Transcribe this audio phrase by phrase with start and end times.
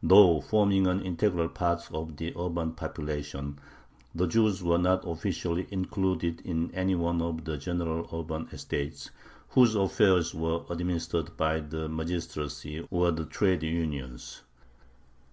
[0.00, 3.58] Though forming an integral part of the urban population,
[4.14, 9.10] the Jews were not officially included in any one of the general urban estates,
[9.48, 14.42] whose affairs were administered by the magistracy or the trade unions.